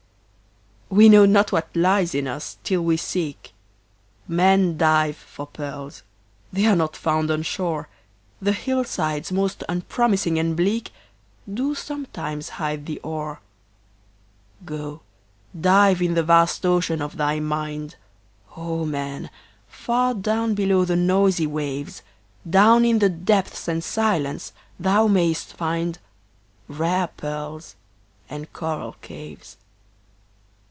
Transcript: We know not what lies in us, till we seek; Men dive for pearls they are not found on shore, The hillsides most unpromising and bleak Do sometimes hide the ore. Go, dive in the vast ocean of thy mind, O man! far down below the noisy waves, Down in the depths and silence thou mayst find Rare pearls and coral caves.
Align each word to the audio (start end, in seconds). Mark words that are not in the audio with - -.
We 0.91 1.07
know 1.07 1.25
not 1.25 1.53
what 1.53 1.73
lies 1.73 2.13
in 2.13 2.27
us, 2.27 2.57
till 2.65 2.81
we 2.83 2.97
seek; 2.97 3.53
Men 4.27 4.77
dive 4.77 5.15
for 5.15 5.47
pearls 5.47 6.03
they 6.51 6.65
are 6.65 6.75
not 6.75 6.97
found 6.97 7.31
on 7.31 7.43
shore, 7.43 7.87
The 8.41 8.51
hillsides 8.51 9.31
most 9.31 9.63
unpromising 9.69 10.37
and 10.37 10.53
bleak 10.53 10.91
Do 11.51 11.75
sometimes 11.75 12.49
hide 12.59 12.87
the 12.87 12.99
ore. 13.03 13.39
Go, 14.65 14.99
dive 15.57 16.01
in 16.01 16.13
the 16.13 16.23
vast 16.23 16.65
ocean 16.65 17.01
of 17.01 17.15
thy 17.15 17.39
mind, 17.39 17.95
O 18.57 18.83
man! 18.83 19.29
far 19.69 20.13
down 20.13 20.55
below 20.55 20.83
the 20.83 20.97
noisy 20.97 21.47
waves, 21.47 22.01
Down 22.47 22.83
in 22.83 22.99
the 22.99 23.07
depths 23.09 23.69
and 23.69 23.81
silence 23.81 24.51
thou 24.77 25.07
mayst 25.07 25.53
find 25.53 25.99
Rare 26.67 27.07
pearls 27.07 27.77
and 28.29 28.51
coral 28.51 28.97
caves. 28.99 29.55